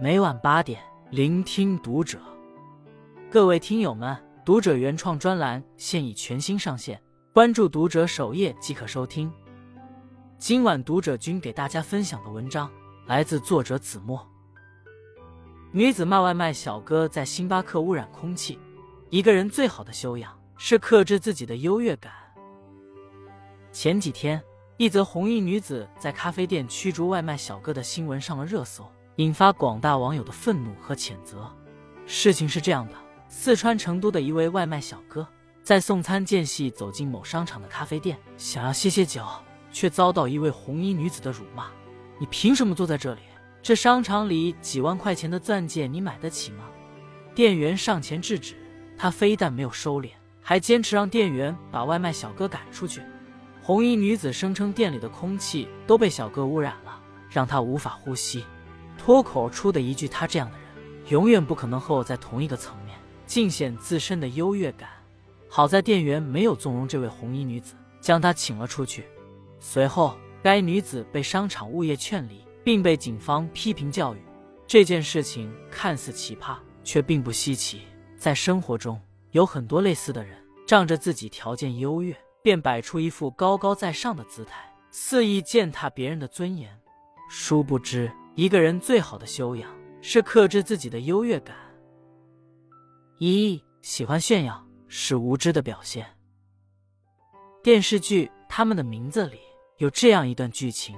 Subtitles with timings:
[0.00, 2.20] 每晚八点，聆听读者。
[3.28, 7.02] 各位听友们，读者原创专栏现已全新上线，
[7.32, 9.28] 关注读者首页即可收听。
[10.38, 12.70] 今晚读者君给大家分享的文章
[13.06, 14.24] 来自作者子墨。
[15.72, 18.56] 女子骂外卖小哥在星巴克污染空气。
[19.10, 22.12] 一个人最好的修养是克制自己的优越感。
[23.72, 24.40] 前几天，
[24.76, 31.52] 一则红衣女子在咖啡店驱逐外卖小哥的新闻上了热搜，引发广大网友的愤怒和谴责。
[32.06, 32.94] 事情是这样的：
[33.28, 35.26] 四川成都的一位外卖小哥
[35.64, 39.42] 在送餐间隙走进某商场的咖啡店，想要歇歇脚，
[39.72, 41.66] 却遭到一位红衣女子的辱骂
[42.20, 43.20] ：“你凭什么坐在这里？
[43.60, 46.64] 这商场里几万块钱的钻戒你买得起吗？”
[47.34, 48.54] 店员上前制止。
[48.96, 50.10] 他非但没有收敛，
[50.42, 53.00] 还坚持让店员把外卖小哥赶出去。
[53.62, 57.00] 红衣女子声称店里的空气都被小哥污染了，
[57.30, 58.44] 让她无法呼吸。
[58.98, 60.66] 脱口而出的一句：“他这样的人
[61.08, 64.88] 永远不可能和我在同一个层面。”尽显自身的优越感。
[65.50, 69.04] 好在店员没有纵容这位红衣女子，将她请了出去。
[69.60, 74.18] 随后，该女子被商场物业劝离，并被警方批评教育。
[74.66, 77.82] 这件事情看似奇葩，却并不稀奇。
[78.16, 78.98] 在生活中，
[79.32, 80.34] 有很多类似的人，
[80.66, 86.70] 仗着自己条件优越，便摆出一副高高在上的姿态，肆意践踏别人的尊严。
[87.28, 89.68] 殊不知，一个人最好的修养
[90.00, 91.56] 是克制自己的优越感。
[93.18, 96.06] 一喜欢炫耀是无知的表现。
[97.64, 99.40] 电视剧《他们的名字》里
[99.78, 100.96] 有这样一段剧情：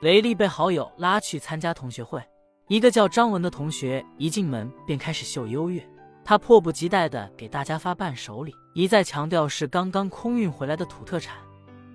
[0.00, 2.20] 雷利被好友拉去参加同学会，
[2.66, 5.88] 一个叫张文的同学一进门便开始秀优越。
[6.24, 11.36] 他迫不及待地给大家发伴手礼，一再强调是刚刚空运回来的土特产，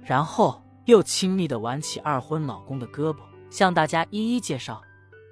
[0.02, 3.18] 然后又亲密地挽起二婚老公的胳膊，
[3.50, 4.82] 向大家一一介绍。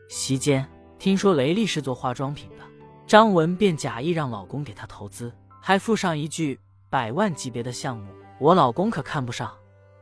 [0.08, 0.68] 席间，
[1.00, 2.64] 听说雷利是做化妆品的，
[3.08, 6.59] 张文便假意让老公给她投资，还附上一句
[6.90, 8.08] 百万级别的项目，
[8.40, 9.52] 我老公可看不上。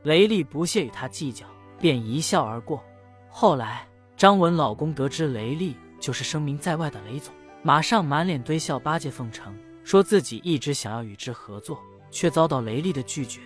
[0.03, 1.46] 雷利不屑与他计较，
[1.79, 2.84] 便一笑而过。
[3.29, 3.88] 后来，
[4.18, 7.34] 张文老公得知雷利就是声名在外的雷总。
[7.62, 11.79] 马上满脸堆笑，巴结奉承，说自己一直想要与之合作，
[12.12, 13.40] 却遭到雷利的拒绝。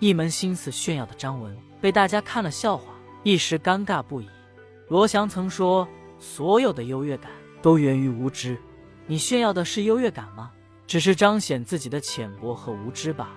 [0.00, 2.91] 一门心思炫耀的张文被大家看了笑话，
[3.22, 4.28] 一时尴尬不已。
[4.88, 5.88] 罗翔曾说
[6.18, 7.30] ：“所有的优越感
[7.62, 8.58] 都源于无知。
[9.06, 10.50] 你炫耀的是优越感吗？
[10.86, 13.34] 只是彰显自己的浅薄和无知罢了。”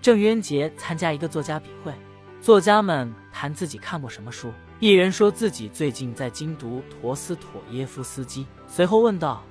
[0.00, 1.92] 郑渊洁参加一个作家笔会，
[2.40, 4.52] 作家们谈自己看过什么书。
[4.80, 9.44] 一人说自己最近在精读陀思妥耶夫斯基，随后问道：“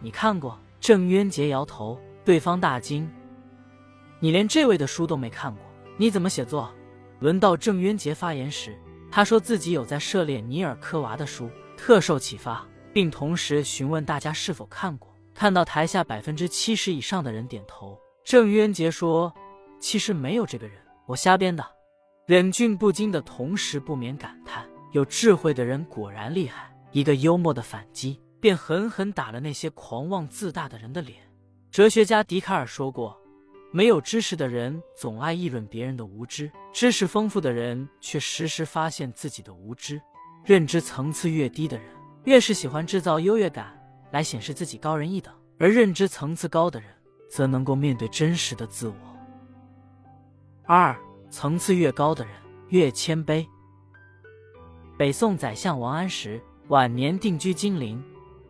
[0.00, 3.10] 你看过？”郑渊洁摇头，对方大惊
[4.18, 5.62] ：“你连这位的书都没看过，
[5.98, 6.70] 你怎么写作？”
[7.20, 8.76] 轮到郑渊洁发言时，
[9.10, 15.14] 他说自己有在涉猎尼尔科娃的书，特受启发，并同时询问大家是否看过。
[15.34, 19.32] 看到台下百分之七十以上的人点头，郑渊洁说
[19.78, 20.76] ：“其实没有这个人，
[21.06, 21.64] 我瞎编的。”
[22.26, 26.74] 忍俊不禁的同时，不免感叹：有智慧的人果然厉害。
[26.92, 31.18] 一个幽默的反击，便狠狠打了那些狂妄自大的人的脸。
[31.70, 33.19] 哲学家笛卡尔说过
[33.72, 40.00] ：“没有知识的人总爱议论别人的无知，知识丰富的人却时时发现自己的无知。
[40.44, 41.86] 认知层次越低的人，
[42.24, 43.78] 越是喜欢制造优越感
[44.10, 46.88] 来显示自己高人一等；而认知层次高的人，
[47.28, 48.94] 则能够面对真实的自我。”
[50.64, 50.96] 二。
[51.32, 52.34] 层次越高的人
[52.70, 53.46] 越谦卑。
[54.98, 58.02] 北宋宰相王安石晚年定居金陵，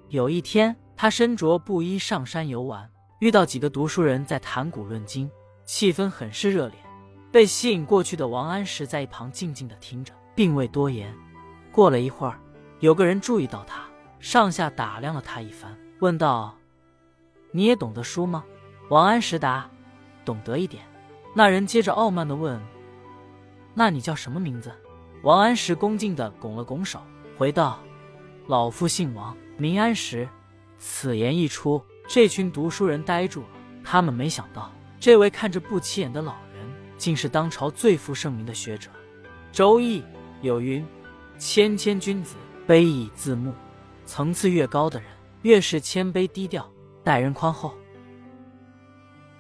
[0.09, 5.31] 有一天，他身着布衣上山游玩，遇到几个读书人在谈古论今，
[5.67, 6.79] 气氛很是热烈。
[7.31, 11.15] 被吸引过去的王安石在一旁静静的听着，并未多言。
[11.71, 12.41] 过了一会儿，
[12.79, 13.83] 有个人注意到他，
[14.21, 16.57] 上下打量了他一番，问道
[17.53, 18.43] ：“你也懂得书吗？”
[18.89, 19.69] 王安石答
[20.25, 20.83] ：“懂得一点。”
[21.37, 22.59] 那人接着傲慢地问
[23.75, 24.73] ：“那你叫什么名字？”
[25.23, 26.99] 王安石恭敬地拱了拱手，
[27.37, 27.79] 回道
[28.49, 30.27] ：“老夫姓王，名安石。”
[30.79, 33.47] 此言一出，这群读书人呆住了。
[33.85, 36.67] 他们没想到，这位看着不起眼的老人，
[36.99, 38.91] 竟是当朝最负盛名的学者。
[39.53, 40.01] 《周易》
[40.43, 40.85] 有云
[41.39, 42.35] ：“谦谦君子，
[42.67, 43.55] 卑以自牧。”
[44.05, 45.09] 层次越高的人，
[45.43, 46.69] 越是谦卑低调，
[47.05, 47.73] 待人宽厚。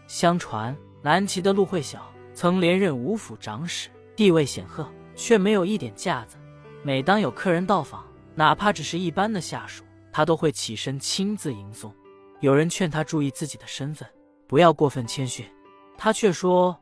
[0.06, 0.76] 相传。
[1.02, 4.87] 南齐的陆会晓曾连任五府长史，地位显赫，
[5.17, 6.37] 却没有一点架子。
[6.84, 8.06] 每当有客人到访，
[8.37, 9.82] 哪怕只是一般的下属，
[10.12, 11.93] 他都会起身亲自迎送。
[12.40, 14.08] 有人劝他注意自己的身份，
[14.48, 15.46] 不要过分谦逊，
[15.96, 16.78] 他却说：“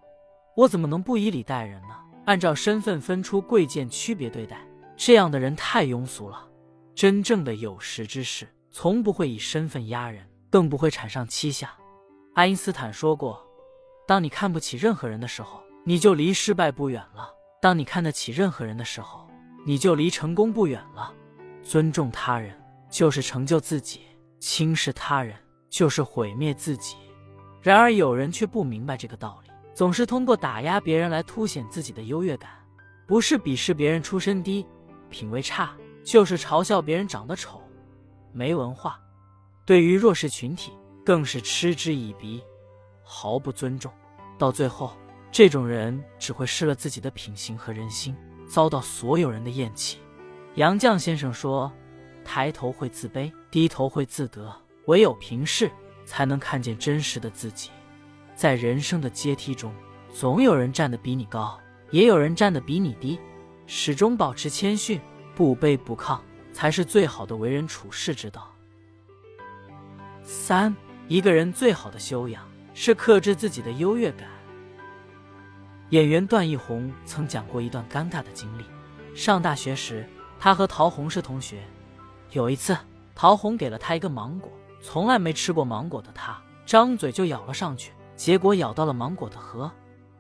[0.57, 1.97] 我怎么能不以礼待人呢？
[2.27, 4.59] 按照身份分出贵贱区别对待，
[4.97, 6.49] 这样的人太庸俗了。”
[6.95, 11.73] 真正的有识之士，从不会以身份压人，更不会产上欺下。
[12.35, 13.45] 爱因斯坦说过
[14.07, 17.25] ：“当你看不起任何人的时候，你就离失败不远了；
[17.61, 19.29] 当你看得起任何人的时候，
[19.67, 21.13] 你就离成功不远了。”
[21.63, 22.57] 尊重他人，
[22.91, 24.01] 就是成就自己；
[24.41, 25.37] 轻视他人，
[25.69, 26.97] 就是毁灭自己。
[27.61, 32.51] 然而，有人却不明白这个道理，总是通过打压别人来凸显自己的优越感，
[33.07, 34.67] 不是鄙视别人出身低、
[35.11, 37.61] 品味差，就是嘲笑别人长得丑、
[38.33, 38.99] 没文化。
[39.67, 40.73] 对于弱势群体，
[41.05, 42.43] 更是嗤之以鼻，
[43.03, 43.93] 毫不尊重。
[44.39, 44.93] 到最后，
[45.31, 48.17] 这种人只会失了自己的品行和人心，
[48.49, 49.99] 遭到所有人的厌弃。
[50.55, 51.71] 杨绛先生说
[52.25, 54.55] ：“抬头会自卑，低头会自得，
[54.89, 55.71] 唯有平视。”
[56.09, 57.69] 才能看见真实的自己。
[58.35, 59.71] 在人生的阶梯中，
[60.11, 63.21] 总有人站得比你高，也有人站得比你低。
[63.67, 64.99] 始终保持谦逊，
[65.35, 66.19] 不卑不亢，
[66.51, 68.51] 才是最好的为人处世之道。
[70.23, 70.75] 三，
[71.09, 72.43] 一个人最好的修养
[72.73, 74.27] 是克制自己的优越感。
[75.91, 78.65] 演员段奕宏曾讲过一段尴尬的经历：
[79.15, 80.09] 上大学时，
[80.41, 81.63] 他和陶虹是同学。
[82.31, 82.75] 有一次，
[83.15, 84.51] 陶虹给了他一个芒果。
[84.81, 89.71] 从来没吃过芒果的他，张嘴就咬了上去，结果咬到了芒果的核。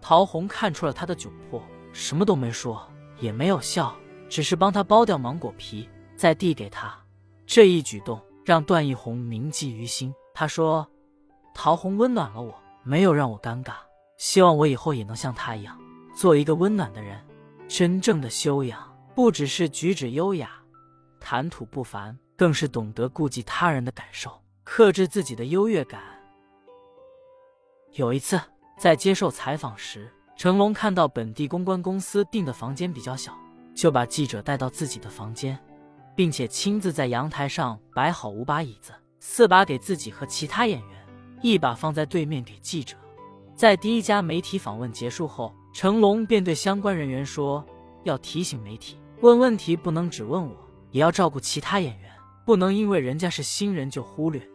[0.00, 1.62] 陶虹看出了他的窘迫，
[1.92, 2.86] 什么都没说，
[3.18, 3.94] 也没有笑，
[4.28, 6.96] 只是帮他剥掉芒果皮，再递给他。
[7.46, 10.14] 这一举动让段奕宏铭记于心。
[10.34, 10.86] 他说
[11.54, 13.72] ：“陶虹温暖了我，没有让我尴尬。
[14.18, 15.76] 希望我以后也能像他一样，
[16.14, 17.18] 做一个温暖的人。
[17.66, 18.80] 真正的修养，
[19.14, 20.50] 不只是举止优雅、
[21.20, 24.30] 谈吐不凡，更是懂得顾及他人的感受。”
[24.70, 25.98] 克制自己的优越感。
[27.94, 28.38] 有一次
[28.76, 33.32] 在接受采访时，成龙看到本地公关公司订的房间比较小，
[33.74, 35.58] 就把记者带到自己的房间，
[36.14, 41.06] 并且亲自在阳台上摆好五把椅子，四把给自己和其他演员，
[41.40, 42.94] 一把放在对面给记者。
[43.56, 47.64] 在第一家媒体访问结束后，成龙便对相关人员说
[48.04, 50.54] ：“要提醒媒体，问问题不能只问我，
[50.90, 52.12] 也要照顾其他演员，
[52.44, 54.46] 不能因为人家是新人就忽略。”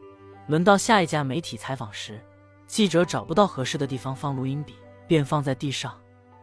[0.47, 2.19] 轮到下一家媒体采访时，
[2.67, 4.73] 记者找不到合适的地方放录音笔，
[5.07, 5.93] 便放在地上。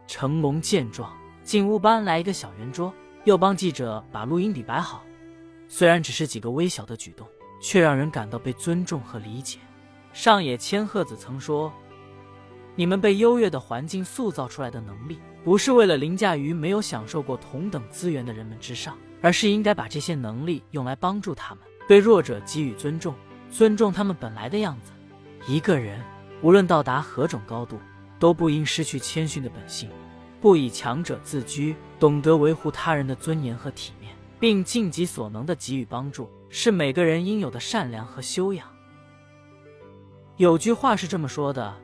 [0.07, 2.91] 成龙见状，进屋搬来一个小圆桌，
[3.25, 5.03] 又帮记者把录音笔摆好。
[5.67, 7.27] 虽然只是几个微小的举动，
[7.61, 9.59] 却让人感到被尊重和理解。
[10.11, 11.71] 上野千鹤子曾说
[12.75, 23.15] ：“你们被优越的环境塑造出来的能力，不是为了凌驾于没有享受过同等资源的人们之上，而是应该把这些能力用来帮助他们，对弱者给予尊重。”
[23.51, 24.91] 尊重他们本来的样子。
[25.45, 26.01] 一个人
[26.41, 27.77] 无论到达何种高度，
[28.17, 29.89] 都不应失去谦逊的本性，
[30.39, 38.67] 不以强者自居，懂得维护他人的尊严和体面，并尽己所能的给予帮助，是每个人应有的善良和修养。
[40.37, 41.75] 有句话是这么说的：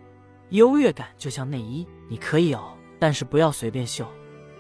[0.50, 2.63] 优越感就像内衣，你可以有，
[2.98, 4.08] 但是不要随便秀。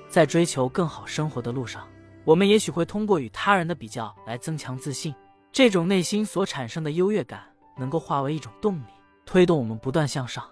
[0.09, 1.87] 在追求更好生活的路上，
[2.23, 5.13] 我们也许会通过与他人的比较来增强自信。
[5.57, 7.41] 这种内心所产生的优越感，
[7.75, 8.83] 能够化为一种动力，
[9.25, 10.47] 推动我们不断向上。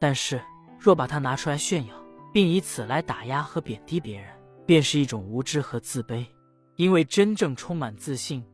[0.00, 0.42] 但是，
[0.80, 1.94] 若把它拿出来炫耀，
[2.34, 4.28] 并以此来打压和贬低别人，
[4.66, 6.26] 便是一种无知和自卑。
[6.74, 8.44] 因为真正充满自信、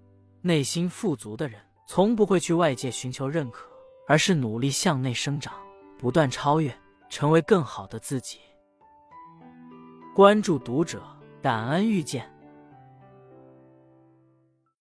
[0.43, 3.67] 内心富足的人，从不会去外界寻求认可，
[4.07, 5.55] 而是努力向内生长，
[5.99, 6.71] 不断超越，
[7.09, 8.40] 成为更好的自己。
[10.14, 11.02] 关注读者，
[11.40, 12.31] 感恩遇见。